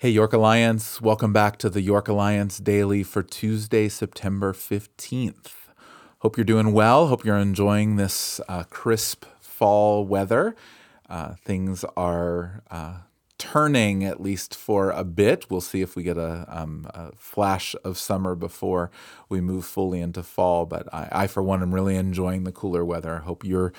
Hey, 0.00 0.10
York 0.10 0.32
Alliance, 0.32 1.00
welcome 1.00 1.32
back 1.32 1.58
to 1.58 1.68
the 1.68 1.80
York 1.80 2.06
Alliance 2.06 2.58
Daily 2.58 3.02
for 3.02 3.20
Tuesday, 3.20 3.88
September 3.88 4.52
15th. 4.52 5.54
Hope 6.20 6.36
you're 6.36 6.44
doing 6.44 6.72
well. 6.72 7.08
Hope 7.08 7.24
you're 7.24 7.36
enjoying 7.36 7.96
this 7.96 8.40
uh, 8.48 8.62
crisp 8.70 9.24
fall 9.40 10.06
weather. 10.06 10.54
Uh, 11.10 11.34
things 11.44 11.84
are 11.96 12.62
uh, 12.70 12.98
turning 13.38 14.04
at 14.04 14.20
least 14.20 14.54
for 14.54 14.90
a 14.90 15.04
bit. 15.04 15.50
We'll 15.50 15.60
see 15.60 15.80
if 15.80 15.94
we 15.94 16.02
get 16.02 16.18
a, 16.18 16.44
um, 16.48 16.90
a, 16.92 17.12
flash 17.16 17.74
of 17.84 17.96
summer 17.96 18.34
before 18.34 18.90
we 19.28 19.40
move 19.40 19.64
fully 19.64 20.00
into 20.00 20.22
fall. 20.22 20.66
But 20.66 20.92
I, 20.92 21.08
I, 21.12 21.26
for 21.28 21.42
one, 21.42 21.62
am 21.62 21.72
really 21.72 21.96
enjoying 21.96 22.44
the 22.44 22.52
cooler 22.52 22.84
weather. 22.84 23.16
I 23.16 23.24
Hope 23.24 23.44
you're 23.44 23.72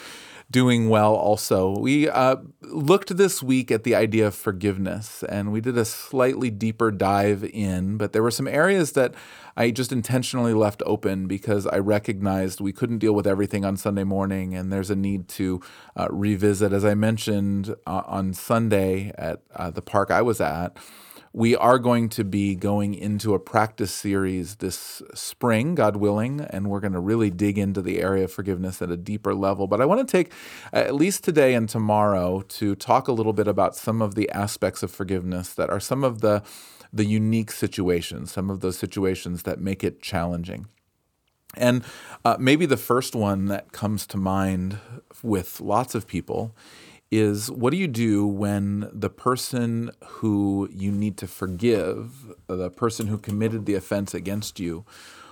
doing 0.52 0.90
well 0.90 1.14
also. 1.14 1.78
We 1.78 2.10
uh, 2.10 2.38
looked 2.62 3.16
this 3.18 3.44
week 3.44 3.70
at 3.70 3.84
the 3.84 3.96
idea 3.96 4.28
of 4.28 4.36
forgiveness 4.36 5.24
and 5.24 5.52
we 5.52 5.62
did 5.62 5.78
a 5.78 5.86
slightly 5.86 6.50
deeper 6.50 6.90
dive 6.90 7.44
in, 7.44 7.98
but 7.98 8.14
there 8.14 8.24
were 8.24 8.32
some 8.32 8.48
areas 8.48 8.94
that 8.94 9.14
I 9.56 9.72
just 9.72 9.92
intentionally 9.92 10.54
left 10.54 10.82
open 10.86 11.28
because 11.28 11.68
I 11.68 11.78
recognized 11.78 12.62
we 12.62 12.72
couldn't 12.72 13.00
deal 13.00 13.14
with 13.14 13.28
everything 13.28 13.66
on 13.66 13.78
Sunday 13.78 14.06
morning 14.06 14.56
and 14.56 14.72
there's 14.72 14.90
a 14.90 14.96
need 14.96 15.28
to 15.30 15.62
uh, 15.96 16.08
revisit. 16.10 16.74
As 16.74 16.86
I 16.86 16.94
mentioned 16.96 17.76
uh, 17.86 18.04
on 18.06 18.34
Sunday 18.34 19.12
at 19.18 19.42
uh, 19.56 19.70
the 19.70 19.82
park 19.82 20.12
I 20.12 20.22
was 20.22 20.42
at, 20.42 20.78
we 21.32 21.56
are 21.56 21.78
going 21.78 22.10
to 22.10 22.24
be 22.24 22.56
going 22.56 22.96
into 22.96 23.34
a 23.34 23.40
practice 23.40 23.94
series 23.94 24.56
this 24.56 25.02
spring, 25.14 25.76
God 25.76 25.96
willing, 25.96 26.42
and 26.42 26.70
we're 26.70 26.80
going 26.80 26.94
to 26.94 27.00
really 27.00 27.30
dig 27.30 27.58
into 27.58 27.82
the 27.82 28.02
area 28.02 28.24
of 28.24 28.32
forgiveness 28.32 28.82
at 28.82 28.90
a 28.90 28.98
deeper 28.98 29.36
level. 29.36 29.68
But 29.68 29.80
I 29.80 29.86
want 29.86 30.06
to 30.06 30.12
take 30.12 30.32
at 30.74 30.96
least 30.96 31.24
today 31.24 31.54
and 31.54 31.70
tomorrow 31.70 32.42
to 32.42 32.76
talk 32.76 33.08
a 33.08 33.12
little 33.12 33.34
bit 33.34 33.48
about 33.48 33.76
some 33.76 34.02
of 34.02 34.16
the 34.16 34.30
aspects 34.32 34.82
of 34.82 34.92
forgiveness 34.92 35.54
that 35.54 35.70
are 35.70 35.80
some 35.80 36.04
of 36.04 36.22
the 36.22 36.44
the 36.92 37.06
unique 37.06 37.52
situations, 37.52 38.32
some 38.32 38.50
of 38.50 38.62
those 38.62 38.76
situations 38.76 39.44
that 39.44 39.60
make 39.60 39.84
it 39.84 40.02
challenging. 40.02 40.66
And 41.56 41.84
uh, 42.26 42.38
maybe 42.40 42.66
the 42.66 42.78
first 42.78 43.14
one 43.14 43.46
that 43.46 43.72
comes 43.72 44.08
to 44.08 44.18
mind 44.18 44.80
with 45.22 45.62
lots 45.62 45.94
of 45.94 46.08
people 46.08 46.56
is 47.12 47.50
what 47.50 47.72
do 47.72 47.78
you 47.78 47.88
do 47.88 48.26
when 48.26 48.90
the 48.94 49.10
person 49.10 49.92
who 50.06 50.70
you 50.72 50.92
need 50.92 51.18
to 51.18 51.28
forgive, 51.28 52.36
the 52.48 52.70
person 52.70 53.08
who 53.08 53.18
committed 53.18 53.66
the 53.66 53.76
offense 53.76 54.14
against 54.14 54.60
you, 54.60 54.86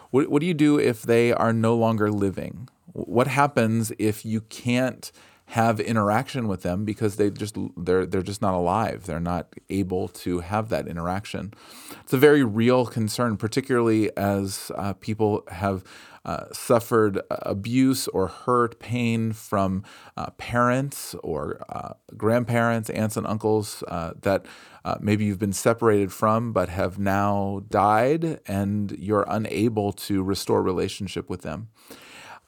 what, 0.09 0.29
what 0.29 0.39
do 0.39 0.45
you 0.45 0.53
do 0.53 0.79
if 0.79 1.03
they 1.03 1.31
are 1.31 1.53
no 1.53 1.75
longer 1.75 2.09
living? 2.11 2.69
What 2.93 3.27
happens 3.27 3.91
if 3.99 4.25
you 4.25 4.41
can't 4.41 5.11
have 5.51 5.79
interaction 5.79 6.47
with 6.47 6.61
them 6.61 6.83
because 6.83 7.15
they 7.15 7.29
just 7.29 7.55
they're 7.77 8.05
they're 8.05 8.21
just 8.21 8.41
not 8.41 8.53
alive. 8.53 9.05
They're 9.05 9.19
not 9.19 9.47
able 9.69 10.09
to 10.09 10.39
have 10.39 10.67
that 10.69 10.87
interaction. 10.87 11.53
It's 12.01 12.11
a 12.11 12.17
very 12.17 12.43
real 12.43 12.85
concern, 12.85 13.37
particularly 13.37 14.15
as 14.17 14.73
uh, 14.75 14.93
people 14.93 15.43
have 15.49 15.85
uh, 16.27 16.45
suffered 16.51 17.21
abuse 17.29 18.07
or 18.09 18.27
hurt, 18.27 18.79
pain 18.79 19.31
from 19.31 19.83
uh, 20.17 20.29
parents 20.31 21.15
or 21.23 21.63
uh, 21.69 21.93
grandparents, 22.15 22.89
aunts 22.89 23.17
and 23.17 23.25
uncles 23.25 23.83
uh, 23.87 24.11
that 24.21 24.45
uh, 24.83 24.97
maybe 24.99 25.25
you've 25.25 25.39
been 25.39 25.53
separated 25.53 26.11
from 26.11 26.51
but 26.51 26.69
have 26.69 26.99
now 26.99 27.63
died, 27.69 28.41
and 28.45 28.91
you're 28.99 29.25
unable 29.29 29.93
to 29.93 30.21
restore 30.21 30.61
relationship 30.61 31.29
with 31.29 31.41
them. 31.41 31.69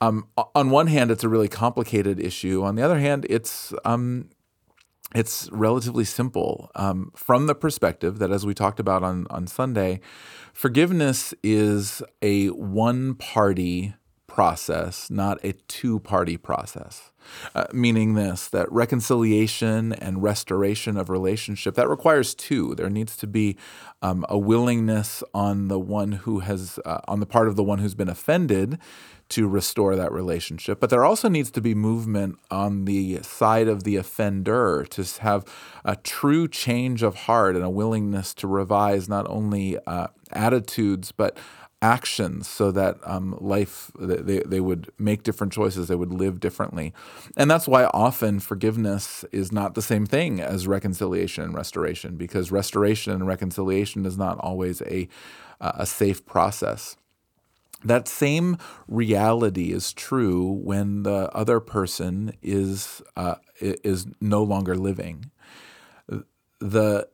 Um, 0.02 0.27
on 0.55 0.69
one 0.69 0.88
hand, 0.88 1.11
it's 1.11 1.23
a 1.23 1.30
really 1.30 1.50
complicated 1.50 2.19
issue. 2.19 2.63
On 2.63 2.75
the 2.75 2.81
other 2.81 3.00
hand, 3.00 3.25
it's 3.30 3.73
um, 3.83 4.30
it's 5.16 5.50
relatively 5.52 6.06
simple. 6.06 6.70
Um, 6.76 7.12
from 7.16 7.48
the 7.48 7.56
perspective 7.56 8.20
that, 8.20 8.32
as 8.32 8.46
we 8.46 8.54
talked 8.54 8.80
about 8.80 9.04
on 9.04 9.26
on 9.30 9.48
Sunday, 9.48 10.02
forgiveness 10.54 11.34
is 11.44 12.02
a 12.22 12.48
one 12.48 13.16
party 13.16 13.96
process, 14.40 15.09
not 15.09 15.38
a 15.44 15.52
two 15.68 16.00
party 16.00 16.38
process. 16.38 17.12
Uh, 17.53 17.66
meaning 17.74 18.13
this 18.13 18.47
that 18.47 18.72
reconciliation 18.72 19.91
and 19.91 20.24
restoration 20.24 20.96
of 20.96 21.09
relationship 21.09 21.75
that 21.75 21.90
requires 21.90 22.34
two 22.34 22.74
there 22.75 22.90
needs 22.90 23.18
to 23.18 23.28
be 23.28 23.58
um, 24.02 24.25
a 24.30 24.38
willingness 24.38 25.22
on 25.34 25.68
the 25.68 25.78
one 25.78 26.13
who 26.24 26.40
has 26.40 26.80
uh, 26.86 27.02
on 27.09 27.19
the 27.19 27.25
part 27.25 27.50
of 27.50 27.58
the 27.58 27.63
one 27.63 27.80
who's 27.80 27.96
been 27.96 28.08
offended 28.08 28.80
to 29.28 29.46
restore 29.47 29.97
that 29.97 30.12
relationship. 30.12 30.80
But 30.80 30.90
there 30.90 31.03
also 31.03 31.28
needs 31.28 31.52
to 31.52 31.62
be 31.62 31.75
movement 31.75 32.40
on 32.50 32.86
the 32.86 33.22
side 33.22 33.68
of 33.68 33.84
the 33.84 33.97
offender 33.97 34.88
to 34.92 35.03
have 35.19 35.44
a 35.84 35.97
true 35.97 36.47
change 36.47 37.03
of 37.03 37.13
heart 37.28 37.56
and 37.58 37.66
a 37.66 37.69
willingness 37.69 38.34
to 38.36 38.47
revise 38.47 39.09
not 39.09 39.28
only 39.30 39.78
uh, 39.86 40.08
attitudes, 40.31 41.12
but 41.12 41.38
actions 41.81 42.47
so 42.47 42.72
that 42.72 42.97
um, 43.03 43.38
life 43.40 43.91
they, 43.97 44.40
they 44.45 44.59
would 44.59 44.91
make 44.97 45.23
different 45.23 45.53
choices 45.53 45.88
they 45.88 45.95
would 45.95 46.13
live 46.13 46.40
differently 46.40 46.94
and 47.38 47.50
that's 47.50 47.67
why 47.67 47.85
often 47.94 48.40
forgiveness 48.40 49.23
is 49.31 49.51
not 49.51 49.75
the 49.75 49.81
same 49.81 50.06
thing 50.06 50.41
as 50.41 50.68
reconciliation 50.68 51.44
and 51.44 51.53
restoration 51.53 52.18
because 52.18 52.51
restoration 52.51 53.13
and 53.13 53.28
reconciliation 53.28 54.06
is 54.06 54.18
not 54.18 54.38
always 54.39 54.81
a, 54.81 55.07
a 55.62 55.85
safe 55.85 56.25
process 56.25 56.97
that 57.84 58.07
same 58.07 58.57
reality 58.88 59.72
is 59.72 59.94
true 59.94 60.59
when 60.63 61.03
the 61.03 61.34
other 61.34 61.59
person 61.59 62.34
is 62.41 63.01
uh, 63.16 63.35
is 63.62 64.06
no 64.19 64.44
longer 64.44 64.75
living. 64.75 65.31
The 66.59 67.07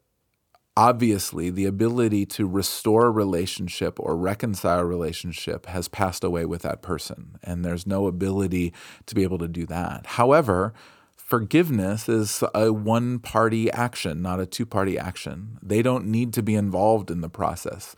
obviously 0.78 1.50
the 1.50 1.66
ability 1.66 2.26
to 2.26 2.48
restore 2.48 3.06
a 3.06 3.12
relationship 3.12 4.00
or 4.00 4.18
reconcile 4.18 4.80
a 4.80 4.86
relationship 4.86 5.66
has 5.68 5.88
passed 5.88 6.24
away 6.24 6.46
with 6.46 6.62
that 6.64 6.82
person, 6.82 7.38
and 7.44 7.64
there's 7.64 7.88
no 7.88 8.08
ability 8.08 8.74
to 9.06 9.16
be 9.16 9.24
able 9.24 9.38
to 9.38 9.48
do 9.48 9.66
that. 9.66 10.06
However, 10.06 10.74
forgiveness 11.16 12.10
is 12.10 12.44
a 12.54 12.72
one 12.72 13.20
party 13.20 13.72
action, 13.72 14.22
not 14.22 14.40
a 14.40 14.46
two 14.46 14.66
party 14.66 14.98
action. 14.98 15.58
They 15.62 15.82
don't 15.82 16.06
need 16.06 16.34
to 16.34 16.44
be 16.44 16.56
involved 16.56 17.10
in 17.10 17.22
the 17.22 17.30
process. 17.30 17.96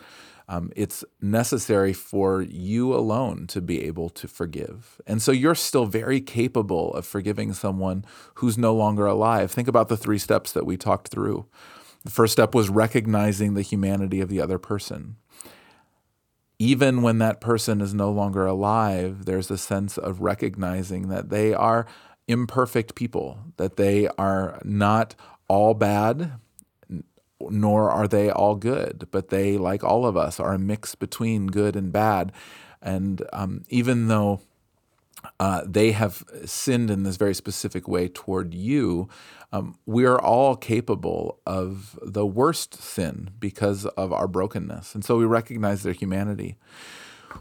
Um, 0.50 0.72
it's 0.78 1.04
necessary 1.22 1.92
for 1.92 2.42
you 2.42 2.96
alone 2.96 3.48
to 3.48 3.60
be 3.60 3.84
able 3.84 4.10
to 4.12 4.30
forgive. 4.30 5.02
And 5.06 5.22
so 5.22 5.34
you're 5.34 5.56
still 5.56 5.86
very 5.86 6.22
capable 6.22 6.94
of 6.94 7.06
forgiving 7.06 7.52
someone 7.52 8.06
who's 8.36 8.58
no 8.58 8.74
longer 8.74 9.06
alive. 9.06 9.52
Think 9.52 9.68
about 9.68 9.90
the 9.90 9.98
three 9.98 10.18
steps 10.18 10.54
that 10.54 10.66
we 10.66 10.78
talked 10.78 11.10
through. 11.10 11.48
The 12.08 12.14
first 12.14 12.32
step 12.32 12.56
was 12.56 12.70
recognizing 12.70 13.54
the 13.54 13.62
humanity 13.62 14.22
of 14.22 14.30
the 14.30 14.40
other 14.40 14.58
person. 14.58 15.18
Even 16.58 17.02
when 17.02 17.18
that 17.18 17.42
person 17.42 17.82
is 17.82 17.94
no 17.94 18.10
longer 18.10 18.46
alive, 18.46 19.26
there's 19.26 19.52
a 19.52 19.58
sense 19.58 19.98
of 19.98 20.22
recognizing 20.22 21.10
that 21.10 21.28
they 21.28 21.54
are 21.54 21.86
imperfect 22.26 22.96
people, 22.96 23.40
that 23.58 23.76
they 23.76 24.08
are 24.18 24.62
not 24.64 25.16
all 25.50 25.74
bad, 25.74 26.40
nor 27.42 27.92
are 27.92 28.08
they 28.08 28.30
all 28.30 28.56
good, 28.56 29.10
but 29.12 29.28
they, 29.28 29.58
like 29.58 29.84
all 29.84 30.06
of 30.06 30.16
us, 30.16 30.40
are 30.40 30.54
a 30.54 30.60
mix 30.60 30.96
between 30.96 31.48
good 31.48 31.76
and 31.76 31.92
bad. 31.92 32.32
And 32.82 33.22
um, 33.34 33.66
even 33.68 34.08
though 34.08 34.40
uh, 35.40 35.64
they 35.66 35.92
have 35.92 36.24
sinned 36.46 36.90
in 36.90 37.04
this 37.04 37.18
very 37.18 37.34
specific 37.34 37.88
way 37.88 38.08
toward 38.08 38.54
you, 38.54 39.10
um, 39.52 39.78
we 39.86 40.06
are 40.06 40.20
all 40.20 40.56
capable 40.56 41.40
of 41.46 41.98
the 42.02 42.26
worst 42.26 42.76
sin 42.82 43.32
because 43.40 43.86
of 43.86 44.12
our 44.12 44.28
brokenness. 44.28 44.94
And 44.94 45.04
so 45.04 45.18
we 45.18 45.26
recognize 45.26 45.84
their 45.84 45.94
humanity 45.94 46.58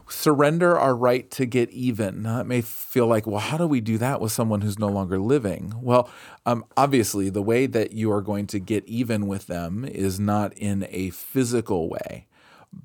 surrender 0.09 0.77
our 0.77 0.95
right 0.95 1.29
to 1.31 1.45
get 1.45 1.69
even. 1.71 2.21
Now, 2.21 2.39
it 2.39 2.47
may 2.47 2.61
feel 2.61 3.07
like, 3.07 3.27
well, 3.27 3.39
how 3.39 3.57
do 3.57 3.67
we 3.67 3.81
do 3.81 3.97
that 3.97 4.21
with 4.21 4.31
someone 4.31 4.61
who's 4.61 4.79
no 4.79 4.87
longer 4.87 5.19
living? 5.19 5.73
Well, 5.81 6.09
um, 6.45 6.65
obviously, 6.75 7.29
the 7.29 7.41
way 7.41 7.65
that 7.65 7.91
you 7.91 8.11
are 8.11 8.21
going 8.21 8.47
to 8.47 8.59
get 8.59 8.85
even 8.87 9.27
with 9.27 9.47
them 9.47 9.85
is 9.85 10.19
not 10.19 10.53
in 10.53 10.87
a 10.89 11.09
physical 11.11 11.89
way. 11.89 12.27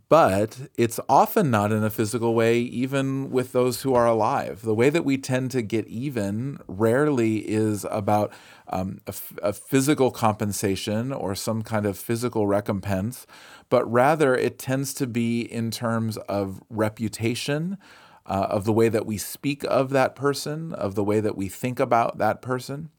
But 0.08 0.68
it's 0.76 1.00
often 1.08 1.50
not 1.50 1.72
in 1.72 1.82
a 1.82 1.90
physical 1.90 2.34
way, 2.34 2.60
even 2.60 3.30
with 3.30 3.52
those 3.52 3.82
who 3.82 3.94
are 3.94 4.06
alive. 4.06 4.62
The 4.62 4.74
way 4.74 4.90
that 4.90 5.04
we 5.04 5.16
tend 5.16 5.50
to 5.52 5.62
get 5.62 5.86
even 5.88 6.58
rarely 6.68 7.38
is 7.48 7.86
about 7.90 8.32
um, 8.68 9.00
a, 9.06 9.14
a 9.42 9.52
physical 9.52 10.10
compensation 10.10 11.12
or 11.12 11.34
some 11.34 11.62
kind 11.62 11.86
of 11.86 11.98
physical 11.98 12.46
recompense, 12.46 13.26
but 13.70 13.90
rather 13.90 14.34
it 14.34 14.58
tends 14.58 14.92
to 14.94 15.06
be 15.06 15.40
in 15.40 15.70
terms 15.70 16.16
of 16.18 16.62
reputation, 16.68 17.78
uh, 18.26 18.46
of 18.50 18.64
the 18.64 18.72
way 18.72 18.88
that 18.88 19.06
we 19.06 19.18
speak 19.18 19.64
of 19.64 19.90
that 19.90 20.14
person, 20.14 20.74
of 20.74 20.94
the 20.94 21.04
way 21.04 21.20
that 21.20 21.36
we 21.36 21.48
think 21.48 21.80
about 21.80 22.18
that 22.18 22.42
person. 22.42 22.90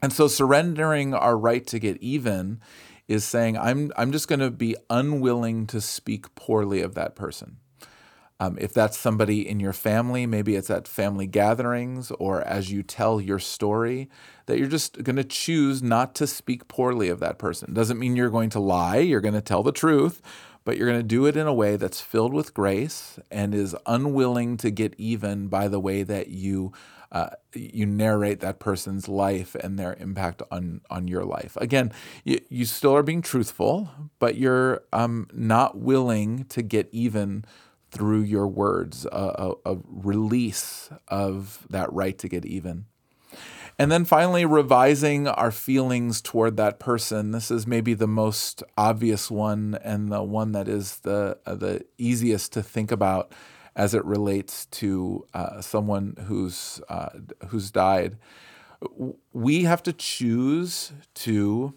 And 0.00 0.12
so 0.12 0.28
surrendering 0.28 1.12
our 1.12 1.36
right 1.36 1.66
to 1.66 1.78
get 1.78 1.96
even 2.00 2.60
is 3.08 3.24
saying, 3.24 3.56
I'm, 3.56 3.90
I'm 3.96 4.12
just 4.12 4.28
going 4.28 4.40
to 4.40 4.50
be 4.50 4.76
unwilling 4.90 5.66
to 5.68 5.80
speak 5.80 6.34
poorly 6.34 6.82
of 6.82 6.94
that 6.94 7.16
person. 7.16 7.56
Um, 8.40 8.56
if 8.60 8.72
that's 8.72 8.96
somebody 8.96 9.48
in 9.48 9.58
your 9.58 9.72
family, 9.72 10.24
maybe 10.24 10.54
it's 10.54 10.70
at 10.70 10.86
family 10.86 11.26
gatherings 11.26 12.12
or 12.12 12.42
as 12.42 12.70
you 12.70 12.84
tell 12.84 13.20
your 13.20 13.40
story, 13.40 14.08
that 14.46 14.58
you're 14.58 14.68
just 14.68 15.02
going 15.02 15.16
to 15.16 15.24
choose 15.24 15.82
not 15.82 16.14
to 16.16 16.26
speak 16.26 16.68
poorly 16.68 17.08
of 17.08 17.18
that 17.18 17.38
person. 17.38 17.74
Doesn't 17.74 17.98
mean 17.98 18.14
you're 18.14 18.30
going 18.30 18.50
to 18.50 18.60
lie, 18.60 18.98
you're 18.98 19.20
going 19.20 19.34
to 19.34 19.40
tell 19.40 19.64
the 19.64 19.72
truth, 19.72 20.22
but 20.64 20.76
you're 20.76 20.86
going 20.86 21.00
to 21.00 21.02
do 21.02 21.26
it 21.26 21.36
in 21.36 21.48
a 21.48 21.52
way 21.54 21.74
that's 21.74 22.00
filled 22.00 22.32
with 22.32 22.54
grace 22.54 23.18
and 23.28 23.54
is 23.54 23.74
unwilling 23.86 24.56
to 24.58 24.70
get 24.70 24.94
even 24.98 25.48
by 25.48 25.66
the 25.66 25.80
way 25.80 26.04
that 26.04 26.28
you 26.28 26.72
uh, 27.10 27.30
you 27.54 27.86
narrate 27.86 28.40
that 28.40 28.58
person's 28.58 29.08
life 29.08 29.54
and 29.54 29.78
their 29.78 29.94
impact 29.94 30.42
on 30.50 30.82
on 30.90 31.08
your 31.08 31.24
life. 31.24 31.56
Again, 31.56 31.92
you, 32.24 32.40
you 32.48 32.64
still 32.64 32.94
are 32.94 33.02
being 33.02 33.22
truthful, 33.22 33.90
but 34.18 34.36
you're 34.36 34.82
um, 34.92 35.26
not 35.32 35.78
willing 35.78 36.44
to 36.46 36.62
get 36.62 36.88
even 36.92 37.44
through 37.90 38.20
your 38.20 38.46
words, 38.46 39.06
a, 39.06 39.54
a, 39.64 39.74
a 39.74 39.78
release 39.88 40.90
of 41.08 41.66
that 41.70 41.90
right 41.92 42.18
to 42.18 42.28
get 42.28 42.44
even. 42.44 42.84
And 43.78 43.92
then 43.92 44.04
finally, 44.04 44.44
revising 44.44 45.28
our 45.28 45.52
feelings 45.52 46.20
toward 46.20 46.56
that 46.56 46.80
person. 46.80 47.30
This 47.30 47.50
is 47.50 47.64
maybe 47.64 47.94
the 47.94 48.08
most 48.08 48.64
obvious 48.76 49.30
one 49.30 49.78
and 49.84 50.10
the 50.10 50.22
one 50.22 50.50
that 50.52 50.66
is 50.66 50.98
the 50.98 51.38
uh, 51.46 51.54
the 51.54 51.84
easiest 51.96 52.52
to 52.54 52.62
think 52.62 52.90
about 52.90 53.32
as 53.78 53.94
it 53.94 54.04
relates 54.04 54.66
to 54.66 55.24
uh, 55.32 55.60
someone 55.62 56.16
who's 56.26 56.82
uh, 56.88 57.10
who's 57.46 57.70
died. 57.70 58.18
We 59.32 59.62
have 59.62 59.82
to 59.84 59.92
choose 59.92 60.92
to 61.14 61.74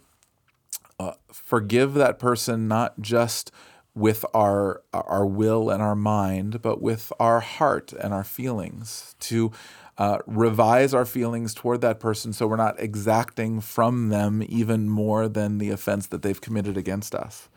uh, 1.00 1.14
forgive 1.32 1.94
that 1.94 2.20
person 2.20 2.68
not 2.68 3.00
just 3.00 3.52
with 3.94 4.26
our 4.34 4.82
our 4.94 5.26
will 5.26 5.70
and 5.70 5.82
our 5.82 5.96
mind, 5.96 6.62
but 6.64 6.82
with 6.82 7.14
our 7.20 7.40
heart 7.40 7.94
and 7.94 8.14
our 8.14 8.24
feelings. 8.24 9.16
To 9.20 9.52
uh, 10.00 10.18
revise 10.26 10.96
our 10.96 11.06
feelings 11.06 11.54
toward 11.54 11.82
that 11.82 12.00
person 12.00 12.34
so 12.34 12.48
we're 12.48 12.56
not 12.56 12.80
exacting 12.80 13.62
from 13.62 14.10
them 14.10 14.42
even 14.50 14.90
more 14.90 15.28
than 15.28 15.60
the 15.60 15.70
offense 15.70 16.08
that 16.08 16.24
they've 16.24 16.42
committed 16.42 16.76
against 16.76 17.14
us. 17.14 17.50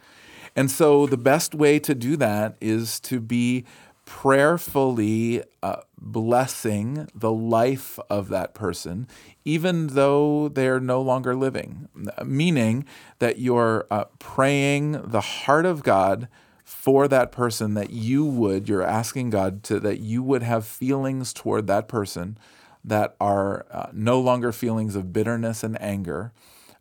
And 0.54 0.70
so 0.70 1.06
the 1.06 1.16
best 1.16 1.54
way 1.54 1.78
to 1.78 1.94
do 1.94 2.16
that 2.18 2.56
is 2.60 3.00
to 3.00 3.20
be 3.20 3.64
prayerfully 4.04 5.42
uh, 5.62 5.80
blessing 5.98 7.08
the 7.14 7.32
life 7.32 7.98
of 8.10 8.28
that 8.28 8.54
person, 8.54 9.08
even 9.44 9.88
though 9.88 10.48
they're 10.48 10.80
no 10.80 11.00
longer 11.00 11.34
living. 11.34 11.88
Meaning 12.24 12.84
that 13.18 13.38
you're 13.38 13.86
uh, 13.90 14.04
praying 14.18 14.92
the 14.92 15.20
heart 15.20 15.66
of 15.66 15.82
God 15.82 16.28
for 16.64 17.06
that 17.08 17.30
person 17.30 17.74
that 17.74 17.90
you 17.90 18.24
would 18.24 18.68
you're 18.68 18.82
asking 18.82 19.28
God 19.28 19.62
to 19.64 19.78
that 19.80 20.00
you 20.00 20.22
would 20.22 20.42
have 20.42 20.64
feelings 20.64 21.32
toward 21.34 21.66
that 21.66 21.88
person 21.88 22.38
that 22.82 23.14
are 23.20 23.66
uh, 23.70 23.88
no 23.92 24.18
longer 24.18 24.50
feelings 24.50 24.96
of 24.96 25.12
bitterness 25.12 25.62
and 25.62 25.80
anger 25.80 26.32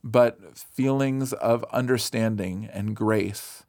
but 0.01 0.57
feelings 0.57 1.33
of 1.33 1.65
understanding 1.71 2.69
and 2.71 2.95
grace 2.95 3.65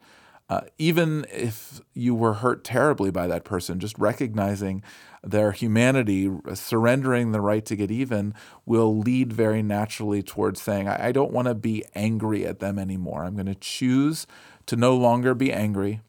uh, 0.51 0.61
even 0.79 1.25
if 1.33 1.81
you 1.95 2.15
were 2.15 2.35
hurt 2.35 2.65
terribly 2.65 3.11
by 3.11 3.27
that 3.27 3.45
person 3.45 3.81
just 3.81 3.99
recognizing 3.99 4.83
their 5.23 5.53
humanity 5.53 6.31
surrendering 6.53 7.33
the 7.33 7.41
right 7.41 7.65
to 7.65 7.77
get 7.77 7.91
even 7.91 8.35
will 8.67 8.99
lead 8.99 9.33
very 9.33 9.63
naturally 9.63 10.23
towards 10.23 10.61
saying 10.61 10.87
i, 10.87 11.09
I 11.09 11.13
don't 11.13 11.33
want 11.33 11.49
to 11.49 11.55
be 11.55 11.85
angry 11.95 12.45
at 12.47 12.59
them 12.61 12.79
anymore 12.79 13.25
i'm 13.25 13.35
going 13.35 13.47
to 13.47 13.55
choose 13.55 14.27
to 14.67 14.77
no 14.77 14.97
longer 14.97 15.35
be 15.35 15.53
angry. 15.53 16.01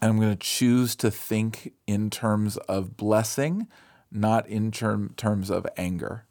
And 0.00 0.10
I'm 0.10 0.18
going 0.18 0.36
to 0.36 0.36
choose 0.36 0.94
to 0.96 1.10
think 1.10 1.72
in 1.86 2.10
terms 2.10 2.56
of 2.56 2.96
blessing, 2.96 3.66
not 4.12 4.46
in 4.48 4.70
term, 4.70 5.14
terms 5.16 5.50
of 5.50 5.66
anger. 5.76 6.24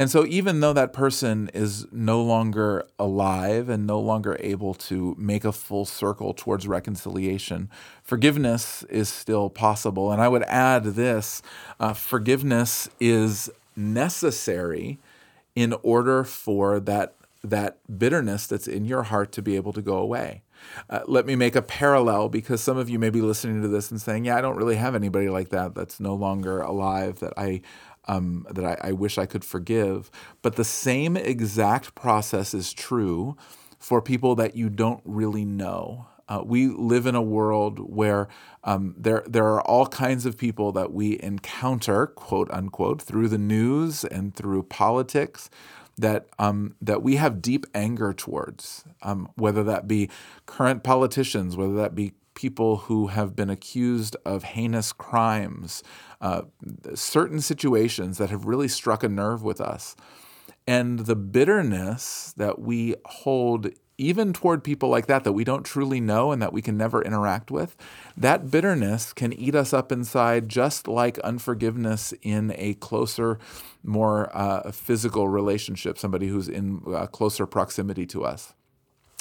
And 0.00 0.08
so, 0.08 0.24
even 0.24 0.60
though 0.60 0.72
that 0.72 0.92
person 0.92 1.50
is 1.52 1.86
no 1.90 2.22
longer 2.22 2.86
alive 3.00 3.68
and 3.68 3.84
no 3.84 3.98
longer 3.98 4.36
able 4.38 4.74
to 4.74 5.16
make 5.18 5.44
a 5.44 5.50
full 5.50 5.84
circle 5.84 6.32
towards 6.32 6.68
reconciliation, 6.68 7.68
forgiveness 8.04 8.84
is 8.84 9.08
still 9.08 9.50
possible. 9.50 10.12
And 10.12 10.22
I 10.22 10.28
would 10.28 10.44
add 10.44 10.84
this 10.84 11.42
uh, 11.80 11.94
forgiveness 11.94 12.88
is 13.00 13.50
necessary 13.74 14.98
in 15.56 15.74
order 15.82 16.22
for 16.22 16.78
that 16.78 17.14
that 17.42 17.78
bitterness 17.98 18.46
that's 18.46 18.66
in 18.66 18.84
your 18.84 19.04
heart 19.04 19.32
to 19.32 19.42
be 19.42 19.56
able 19.56 19.72
to 19.72 19.82
go 19.82 19.96
away. 19.96 20.42
Uh, 20.90 21.00
let 21.06 21.24
me 21.24 21.36
make 21.36 21.54
a 21.54 21.62
parallel 21.62 22.28
because 22.28 22.60
some 22.60 22.76
of 22.76 22.90
you 22.90 22.98
may 22.98 23.10
be 23.10 23.20
listening 23.20 23.62
to 23.62 23.68
this 23.68 23.90
and 23.90 24.00
saying, 24.00 24.24
"Yeah, 24.24 24.36
I 24.36 24.40
don't 24.40 24.56
really 24.56 24.76
have 24.76 24.94
anybody 24.94 25.28
like 25.28 25.48
that 25.50 25.74
that's 25.74 25.98
no 25.98 26.14
longer 26.14 26.60
alive 26.60 27.20
that 27.20 27.32
I 27.36 27.62
um, 28.08 28.46
that 28.50 28.64
I, 28.64 28.88
I 28.88 28.92
wish 28.92 29.18
I 29.18 29.26
could 29.26 29.44
forgive." 29.44 30.10
But 30.42 30.56
the 30.56 30.64
same 30.64 31.16
exact 31.16 31.94
process 31.94 32.54
is 32.54 32.72
true 32.72 33.36
for 33.78 34.02
people 34.02 34.34
that 34.36 34.56
you 34.56 34.68
don't 34.68 35.02
really 35.04 35.44
know. 35.44 36.06
Uh, 36.28 36.42
we 36.44 36.66
live 36.66 37.06
in 37.06 37.14
a 37.14 37.22
world 37.22 37.78
where 37.78 38.28
um, 38.64 38.94
there 38.98 39.22
there 39.26 39.46
are 39.46 39.62
all 39.62 39.86
kinds 39.86 40.26
of 40.26 40.36
people 40.36 40.72
that 40.72 40.92
we 40.92 41.18
encounter, 41.22 42.06
quote 42.06 42.50
unquote, 42.50 43.00
through 43.00 43.28
the 43.28 43.38
news 43.38 44.04
and 44.04 44.34
through 44.34 44.64
politics 44.64 45.48
that 45.96 46.26
um, 46.38 46.74
that 46.80 47.02
we 47.02 47.16
have 47.16 47.42
deep 47.42 47.66
anger 47.74 48.12
towards, 48.12 48.84
um, 49.02 49.30
whether 49.36 49.64
that 49.64 49.88
be 49.88 50.10
current 50.46 50.82
politicians, 50.82 51.56
whether 51.56 51.74
that 51.74 51.94
be 51.94 52.12
people 52.38 52.76
who 52.76 53.08
have 53.08 53.34
been 53.34 53.50
accused 53.50 54.14
of 54.24 54.44
heinous 54.44 54.92
crimes, 54.92 55.82
uh, 56.20 56.42
certain 56.94 57.40
situations 57.40 58.16
that 58.18 58.30
have 58.30 58.44
really 58.44 58.68
struck 58.68 59.02
a 59.02 59.08
nerve 59.08 59.42
with 59.42 59.60
us, 59.60 59.96
and 60.64 61.00
the 61.00 61.16
bitterness 61.16 62.32
that 62.36 62.60
we 62.60 62.94
hold 63.06 63.70
even 64.00 64.32
toward 64.32 64.62
people 64.62 64.88
like 64.88 65.06
that 65.06 65.24
that 65.24 65.32
we 65.32 65.42
don't 65.42 65.64
truly 65.64 66.00
know 66.00 66.30
and 66.30 66.40
that 66.40 66.52
we 66.52 66.62
can 66.62 66.76
never 66.76 67.02
interact 67.02 67.50
with, 67.50 67.76
that 68.16 68.48
bitterness 68.48 69.12
can 69.12 69.32
eat 69.32 69.56
us 69.56 69.72
up 69.72 69.90
inside 69.90 70.48
just 70.48 70.86
like 70.86 71.18
unforgiveness 71.20 72.14
in 72.22 72.54
a 72.54 72.74
closer, 72.74 73.40
more 73.82 74.30
uh, 74.32 74.70
physical 74.70 75.28
relationship, 75.28 75.98
somebody 75.98 76.28
who's 76.28 76.48
in 76.48 76.80
uh, 76.94 77.06
closer 77.08 77.46
proximity 77.46 78.06
to 78.06 78.24
us. 78.24 78.54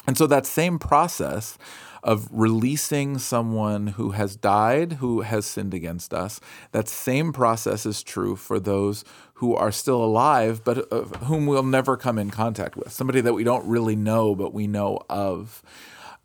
And 0.07 0.17
so 0.17 0.25
that 0.27 0.45
same 0.45 0.79
process 0.79 1.57
of 2.01 2.29
releasing 2.31 3.17
someone 3.17 3.87
who 3.87 4.11
has 4.11 4.37
died, 4.37 4.93
who 4.93 5.21
has 5.21 5.45
sinned 5.45 5.73
against 5.73 6.13
us, 6.13 6.39
that 6.71 6.87
same 6.87 7.33
process 7.33 7.85
is 7.85 8.01
true 8.01 8.37
for 8.37 8.59
those 8.59 9.03
who 9.35 9.53
are 9.53 9.71
still 9.71 10.03
alive, 10.03 10.63
but 10.63 10.89
whom 11.25 11.45
we'll 11.45 11.61
never 11.61 11.97
come 11.97 12.17
in 12.17 12.31
contact 12.31 12.77
with, 12.77 12.91
somebody 12.91 13.19
that 13.19 13.33
we 13.33 13.43
don't 13.43 13.67
really 13.67 13.95
know, 13.95 14.33
but 14.33 14.53
we 14.53 14.65
know 14.65 14.99
of. 15.09 15.61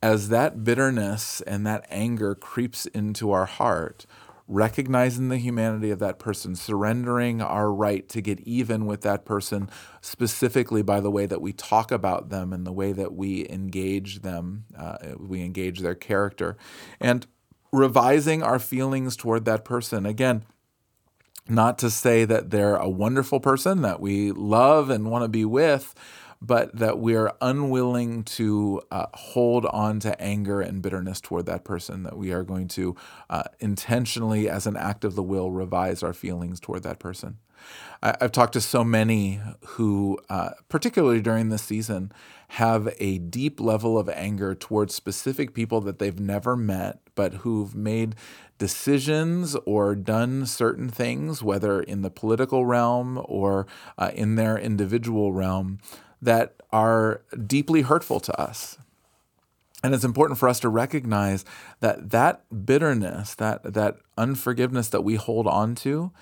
As 0.00 0.28
that 0.30 0.64
bitterness 0.64 1.40
and 1.42 1.66
that 1.66 1.86
anger 1.88 2.34
creeps 2.34 2.86
into 2.86 3.32
our 3.32 3.46
heart, 3.46 4.06
recognizing 4.48 5.28
the 5.28 5.38
humanity 5.38 5.90
of 5.90 5.98
that 6.00 6.18
person, 6.18 6.54
surrendering 6.54 7.40
our 7.40 7.72
right 7.72 8.08
to 8.08 8.20
get 8.20 8.40
even 8.40 8.86
with 8.86 9.02
that 9.02 9.24
person, 9.24 9.70
specifically 10.00 10.82
by 10.82 11.00
the 11.00 11.10
way 11.10 11.26
that 11.26 11.40
we 11.40 11.52
talk 11.52 11.90
about 11.90 12.28
them 12.28 12.52
and 12.52 12.66
the 12.66 12.72
way 12.72 12.92
that 12.92 13.14
we 13.14 13.48
engage 13.48 14.22
them, 14.22 14.64
uh, 14.76 14.96
we 15.18 15.42
engage 15.42 15.80
their 15.80 15.94
character, 15.94 16.56
and 17.00 17.26
revising 17.72 18.42
our 18.42 18.58
feelings 18.58 19.16
toward 19.16 19.44
that 19.44 19.64
person. 19.64 20.04
Again, 20.04 20.44
not 21.48 21.78
to 21.78 21.90
say 21.90 22.24
that 22.24 22.50
they're 22.50 22.76
a 22.76 22.88
wonderful 22.88 23.40
person 23.40 23.82
that 23.82 24.00
we 24.00 24.30
love 24.30 24.90
and 24.90 25.10
want 25.10 25.24
to 25.24 25.28
be 25.28 25.44
with, 25.44 25.94
but 26.44 26.74
that 26.76 26.98
we're 26.98 27.30
unwilling 27.40 28.24
to 28.24 28.82
uh, 28.90 29.06
hold 29.14 29.64
on 29.66 30.00
to 30.00 30.20
anger 30.20 30.60
and 30.60 30.82
bitterness 30.82 31.20
toward 31.20 31.46
that 31.46 31.64
person, 31.64 32.02
that 32.02 32.18
we 32.18 32.32
are 32.32 32.42
going 32.42 32.66
to 32.66 32.96
uh, 33.30 33.44
intentionally, 33.60 34.48
as 34.48 34.66
an 34.66 34.76
act 34.76 35.04
of 35.04 35.14
the 35.14 35.22
will, 35.22 35.52
revise 35.52 36.02
our 36.02 36.12
feelings 36.12 36.58
toward 36.58 36.82
that 36.82 36.98
person. 36.98 37.38
I, 38.02 38.16
have 38.20 38.32
talked 38.32 38.54
to 38.54 38.60
so 38.60 38.82
many 38.82 39.40
who, 39.60 40.18
uh, 40.28 40.50
particularly 40.68 41.20
during 41.20 41.50
this 41.50 41.62
season, 41.62 42.10
have 42.48 42.92
a 42.98 43.18
deep 43.18 43.60
level 43.60 43.96
of 43.96 44.08
anger 44.08 44.52
towards 44.56 44.96
specific 44.96 45.54
people 45.54 45.80
that 45.82 46.00
they've 46.00 46.18
never 46.18 46.56
met, 46.56 46.98
but 47.14 47.34
who've 47.34 47.76
made 47.76 48.16
decisions 48.58 49.54
or 49.64 49.94
done 49.94 50.44
certain 50.44 50.88
things, 50.88 51.40
whether 51.40 51.80
in 51.80 52.02
the 52.02 52.10
political 52.10 52.66
realm 52.66 53.24
or 53.26 53.68
uh, 53.96 54.10
in 54.12 54.34
their 54.34 54.58
individual 54.58 55.32
realm, 55.32 55.78
that 56.22 56.54
are 56.72 57.22
deeply 57.46 57.82
hurtful 57.82 58.20
to 58.20 58.40
us. 58.40 58.78
And 59.84 59.94
it's 59.94 60.04
important 60.04 60.38
for 60.38 60.48
us 60.48 60.60
to 60.60 60.68
recognize 60.68 61.44
that 61.80 62.10
that 62.10 62.64
bitterness, 62.64 63.34
that, 63.34 63.74
that 63.74 63.96
unforgiveness 64.16 64.88
that 64.90 65.02
we 65.02 65.16
hold 65.16 65.48
on 65.48 65.74
to, 65.76 66.12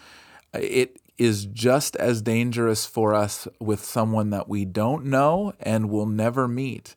it 0.55 0.99
is 1.19 1.45
just 1.45 1.95
as 1.97 2.23
dangerous 2.23 2.87
for 2.87 3.15
us 3.15 3.47
with 3.61 3.85
someone 3.85 4.31
that 4.31 4.49
we 4.49 4.65
don't 4.65 5.05
know 5.05 5.53
and 5.61 5.91
will 5.91 6.07
never 6.07 6.49
meet 6.49 6.95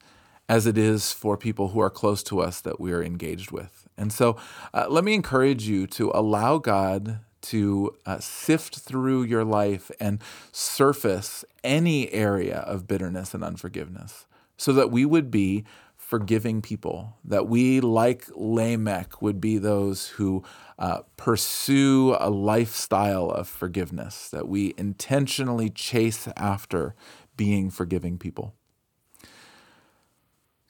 as 0.47 0.65
it 0.65 0.77
is 0.77 1.11
for 1.11 1.35
people 1.35 1.69
who 1.69 1.81
are 1.81 1.89
close 1.89 2.23
to 2.23 2.39
us 2.39 2.61
that 2.61 2.79
we 2.79 2.93
are 2.93 3.03
engaged 3.03 3.51
with. 3.51 3.87
And 3.97 4.13
so 4.13 4.37
uh, 4.73 4.87
let 4.89 5.03
me 5.03 5.13
encourage 5.13 5.67
you 5.67 5.85
to 5.87 6.11
allow 6.13 6.57
God 6.57 7.19
to 7.43 7.95
uh, 8.05 8.19
sift 8.19 8.79
through 8.79 9.23
your 9.23 9.43
life 9.43 9.91
and 9.99 10.19
surface 10.51 11.45
any 11.63 12.11
area 12.11 12.59
of 12.59 12.87
bitterness 12.87 13.33
and 13.33 13.43
unforgiveness 13.43 14.25
so 14.57 14.73
that 14.73 14.91
we 14.91 15.05
would 15.05 15.29
be 15.29 15.63
forgiving 15.97 16.61
people, 16.61 17.17
that 17.23 17.47
we, 17.47 17.79
like 17.79 18.27
Lamech, 18.35 19.21
would 19.21 19.41
be 19.41 19.57
those 19.57 20.07
who 20.09 20.43
uh, 20.77 20.99
pursue 21.17 22.15
a 22.19 22.29
lifestyle 22.29 23.29
of 23.29 23.47
forgiveness, 23.47 24.29
that 24.29 24.47
we 24.47 24.73
intentionally 24.77 25.69
chase 25.69 26.27
after 26.37 26.93
being 27.35 27.69
forgiving 27.69 28.17
people. 28.17 28.53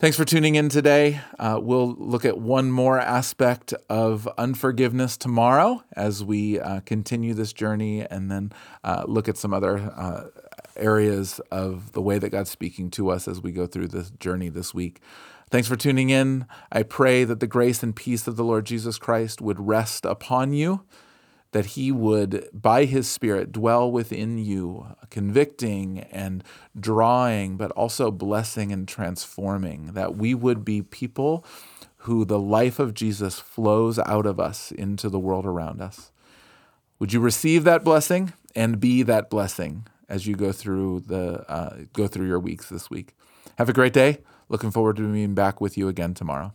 Thanks 0.03 0.17
for 0.17 0.25
tuning 0.25 0.55
in 0.55 0.67
today. 0.67 1.21
Uh, 1.39 1.61
we'll 1.63 1.93
look 1.93 2.25
at 2.25 2.37
one 2.37 2.69
more 2.69 2.99
aspect 2.99 3.73
of 3.87 4.27
unforgiveness 4.37 5.15
tomorrow 5.15 5.81
as 5.93 6.21
we 6.21 6.59
uh, 6.59 6.81
continue 6.81 7.33
this 7.33 7.53
journey 7.53 8.01
and 8.01 8.29
then 8.29 8.51
uh, 8.83 9.05
look 9.07 9.29
at 9.29 9.37
some 9.37 9.53
other 9.53 9.77
uh, 9.77 10.25
areas 10.75 11.39
of 11.51 11.93
the 11.93 12.01
way 12.01 12.19
that 12.19 12.31
God's 12.31 12.49
speaking 12.49 12.91
to 12.91 13.11
us 13.11 13.29
as 13.29 13.41
we 13.41 13.53
go 13.53 13.65
through 13.65 13.87
this 13.87 14.09
journey 14.19 14.49
this 14.49 14.73
week. 14.73 14.99
Thanks 15.49 15.69
for 15.69 15.77
tuning 15.77 16.09
in. 16.09 16.47
I 16.69 16.83
pray 16.83 17.23
that 17.23 17.39
the 17.39 17.47
grace 17.47 17.81
and 17.81 17.95
peace 17.95 18.27
of 18.27 18.35
the 18.35 18.43
Lord 18.43 18.65
Jesus 18.65 18.97
Christ 18.97 19.39
would 19.39 19.65
rest 19.65 20.03
upon 20.03 20.51
you 20.51 20.83
that 21.53 21.67
He 21.67 21.91
would, 21.91 22.49
by 22.53 22.85
His 22.85 23.09
Spirit, 23.09 23.51
dwell 23.51 23.89
within 23.89 24.37
you, 24.37 24.95
convicting 25.09 25.99
and 26.11 26.43
drawing, 26.77 27.57
but 27.57 27.71
also 27.71 28.11
blessing 28.11 28.71
and 28.71 28.87
transforming, 28.87 29.93
that 29.93 30.15
we 30.15 30.35
would 30.35 30.65
be 30.65 30.81
people 30.81 31.45
who 32.03 32.25
the 32.25 32.39
life 32.39 32.79
of 32.79 32.93
Jesus 32.93 33.39
flows 33.39 33.97
out 33.99 34.25
of 34.25 34.39
us 34.39 34.71
into 34.71 35.09
the 35.09 35.19
world 35.19 35.45
around 35.45 35.81
us. 35.81 36.11
Would 36.99 37.13
you 37.13 37.19
receive 37.19 37.63
that 37.63 37.83
blessing 37.83 38.33
and 38.55 38.79
be 38.79 39.03
that 39.03 39.29
blessing 39.29 39.87
as 40.09 40.27
you 40.27 40.35
go 40.35 40.51
through 40.51 41.01
the 41.07 41.49
uh, 41.49 41.77
go 41.93 42.07
through 42.07 42.27
your 42.27 42.39
weeks 42.39 42.69
this 42.69 42.89
week? 42.89 43.15
Have 43.57 43.69
a 43.69 43.73
great 43.73 43.93
day. 43.93 44.19
Looking 44.49 44.71
forward 44.71 44.97
to 44.97 45.11
being 45.11 45.33
back 45.33 45.61
with 45.61 45.77
you 45.77 45.87
again 45.87 46.13
tomorrow. 46.13 46.53